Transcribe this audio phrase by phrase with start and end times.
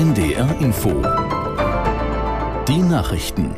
[0.00, 1.02] NDR Info.
[2.66, 3.54] Die Nachrichten.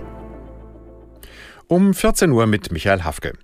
[1.68, 3.34] Um 14 Uhr mit Michael Hafke.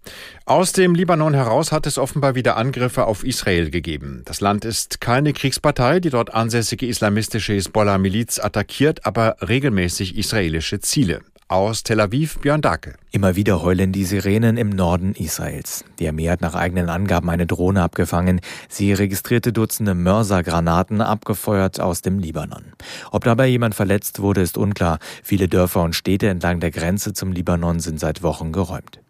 [0.46, 4.22] Aus dem Libanon heraus hat es offenbar wieder Angriffe auf Israel gegeben.
[4.24, 11.21] Das Land ist keine Kriegspartei, die dort ansässige islamistische Hisbollah-Miliz attackiert, aber regelmäßig israelische Ziele.
[11.51, 12.96] Aus Tel Aviv Björn Dake.
[13.10, 15.83] Immer wieder heulen die Sirenen im Norden Israels.
[15.98, 18.42] Die Armee hat nach eigenen Angaben eine Drohne abgefangen.
[18.69, 22.74] Sie registrierte Dutzende Mörsergranaten abgefeuert aus dem Libanon.
[23.12, 24.98] Ob dabei jemand verletzt wurde, ist unklar.
[25.23, 29.01] Viele Dörfer und Städte entlang der Grenze zum Libanon sind seit Wochen geräumt.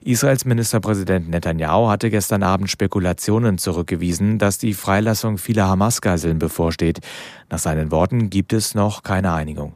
[0.00, 7.00] Israels Ministerpräsident Netanyahu hatte gestern Abend Spekulationen zurückgewiesen, dass die Freilassung vieler Hamas-Geiseln bevorsteht.
[7.50, 9.74] Nach seinen Worten gibt es noch keine Einigung.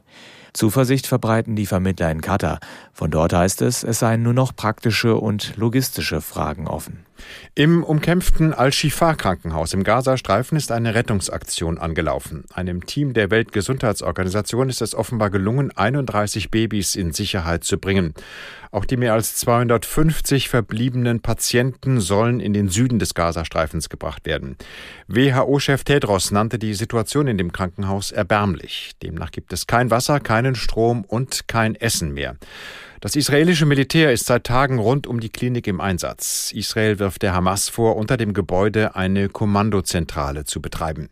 [0.55, 2.59] Zuversicht verbreiten die Vermittler in Katar.
[2.93, 7.05] Von dort heißt es, es seien nur noch praktische und logistische Fragen offen.
[7.53, 12.45] Im umkämpften Al-Shifa-Krankenhaus im Gazastreifen ist eine Rettungsaktion angelaufen.
[12.53, 18.13] Einem Team der Weltgesundheitsorganisation ist es offenbar gelungen, 31 Babys in Sicherheit zu bringen.
[18.71, 24.57] Auch die mehr als 250 verbliebenen Patienten sollen in den Süden des Gazastreifens gebracht werden.
[25.07, 28.91] WHO-Chef Tedros nannte die Situation in dem Krankenhaus erbärmlich.
[29.01, 32.35] Demnach gibt es kein Wasser, keinen Strom und kein Essen mehr.
[33.01, 36.51] Das israelische Militär ist seit Tagen rund um die Klinik im Einsatz.
[36.53, 41.09] Israel wirft der Hamas vor, unter dem Gebäude eine Kommandozentrale zu betreiben.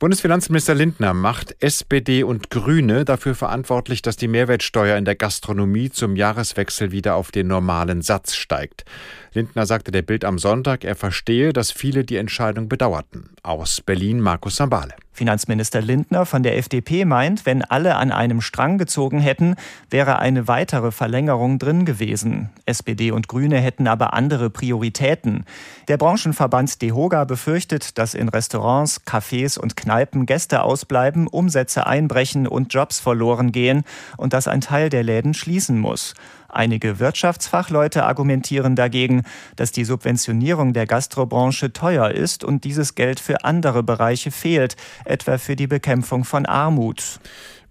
[0.00, 6.16] Bundesfinanzminister Lindner macht SPD und Grüne dafür verantwortlich, dass die Mehrwertsteuer in der Gastronomie zum
[6.16, 8.86] Jahreswechsel wieder auf den normalen Satz steigt.
[9.34, 13.28] Lindner sagte der Bild am Sonntag, er verstehe, dass viele die Entscheidung bedauerten.
[13.42, 14.94] Aus Berlin Markus Sambale.
[15.20, 19.54] Finanzminister Lindner von der FDP meint, wenn alle an einem Strang gezogen hätten,
[19.90, 22.48] wäre eine weitere Verlängerung drin gewesen.
[22.64, 25.44] SPD und Grüne hätten aber andere Prioritäten.
[25.88, 32.72] Der Branchenverband DEHOGA befürchtet, dass in Restaurants, Cafés und Kneipen Gäste ausbleiben, Umsätze einbrechen und
[32.72, 33.82] Jobs verloren gehen
[34.16, 36.14] und dass ein Teil der Läden schließen muss.
[36.52, 39.22] Einige Wirtschaftsfachleute argumentieren dagegen,
[39.56, 45.38] dass die Subventionierung der Gastrobranche teuer ist und dieses Geld für andere Bereiche fehlt, etwa
[45.38, 47.20] für die Bekämpfung von Armut.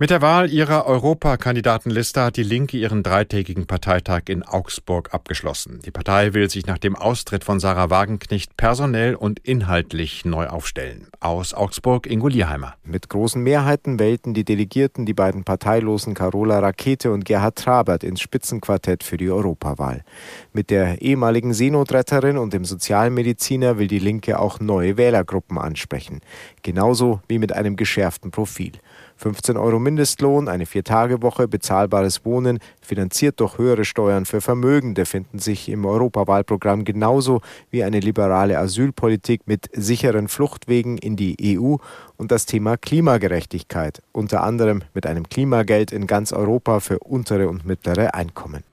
[0.01, 5.81] Mit der Wahl ihrer Europakandidatenliste hat die Linke ihren dreitägigen Parteitag in Augsburg abgeschlossen.
[5.85, 11.07] Die Partei will sich nach dem Austritt von Sarah Wagenknecht personell und inhaltlich neu aufstellen.
[11.19, 12.75] Aus Augsburg Ingo Lierheimer.
[12.85, 18.21] Mit großen Mehrheiten wählten die Delegierten die beiden parteilosen Carola Rakete und Gerhard Trabert ins
[18.21, 20.05] Spitzenquartett für die Europawahl.
[20.53, 26.21] Mit der ehemaligen Seenotretterin und dem Sozialmediziner will die Linke auch neue Wählergruppen ansprechen.
[26.63, 28.71] Genauso wie mit einem geschärften Profil.
[29.19, 35.67] 15 Euro Mindestlohn, eine Viertagewoche, bezahlbares Wohnen, finanziert durch höhere Steuern für Vermögende, finden sich
[35.67, 41.75] im Europawahlprogramm genauso wie eine liberale Asylpolitik mit sicheren Fluchtwegen in die EU
[42.15, 47.65] und das Thema Klimagerechtigkeit, unter anderem mit einem Klimageld in ganz Europa für untere und
[47.65, 48.63] mittlere Einkommen.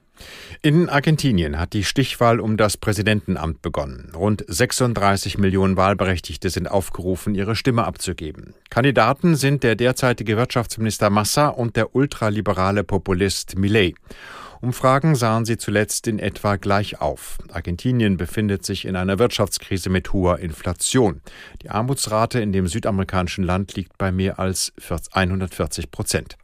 [0.62, 4.12] In Argentinien hat die Stichwahl um das Präsidentenamt begonnen.
[4.14, 8.54] Rund 36 Millionen Wahlberechtigte sind aufgerufen, ihre Stimme abzugeben.
[8.70, 13.96] Kandidaten sind der derzeitige Wirtschaftsminister Massa und der ultraliberale Populist Millet.
[14.62, 17.38] Umfragen sahen sie zuletzt in etwa gleich auf.
[17.52, 21.20] Argentinien befindet sich in einer Wirtschaftskrise mit hoher Inflation.
[21.62, 24.72] Die Armutsrate in dem südamerikanischen Land liegt bei mehr als
[25.12, 26.38] 140 Prozent.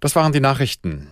[0.00, 1.08] Das waren die Nachrichten.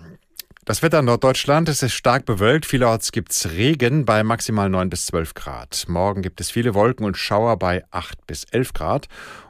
[0.66, 2.64] Das Wetter in Norddeutschland es ist stark bewölkt.
[2.64, 5.84] Vielerorts gibt es Regen bei maximal 9 bis 12 Grad.
[5.88, 9.08] Morgen gibt es viele Wolken und Schauer bei 8 bis 11 Grad.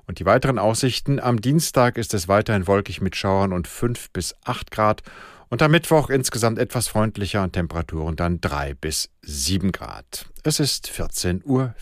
[0.08, 1.20] Und die weiteren Aussichten.
[1.20, 5.02] Am Dienstag ist es weiterhin wolkig mit Schauern und 5 bis 8 Grad.
[5.50, 10.26] Und am Mittwoch insgesamt etwas freundlicher und Temperaturen dann 3 bis 7 Grad.
[10.42, 11.74] Es ist 14.04 Uhr.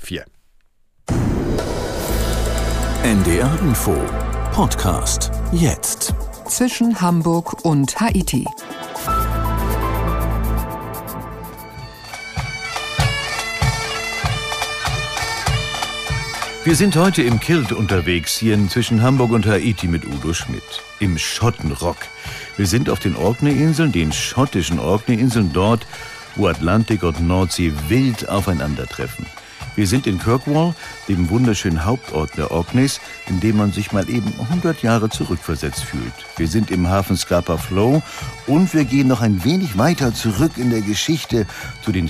[3.03, 3.97] NDR Info
[4.53, 6.15] Podcast jetzt.
[6.47, 8.47] Zwischen Hamburg und Haiti.
[16.65, 20.63] Wir sind heute im Kilt unterwegs, hier zwischen Hamburg und Haiti mit Udo Schmidt.
[21.01, 21.97] Im Schottenrock.
[22.57, 25.85] Wir sind auf den Orkney-Inseln, den schottischen Orkney-Inseln, dort,
[26.37, 29.27] wo Atlantik und Nordsee wild aufeinandertreffen.
[29.75, 30.73] Wir sind in Kirkwall,
[31.09, 36.15] dem wunderschönen Hauptort der Orkneys, in dem man sich mal eben 100 Jahre zurückversetzt fühlt.
[36.37, 38.03] Wir sind im Hafen Scapa Flow
[38.47, 41.45] und wir gehen noch ein wenig weiter zurück in der Geschichte
[41.85, 42.09] zu den